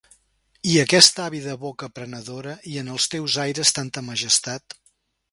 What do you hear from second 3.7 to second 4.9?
tanta majestat...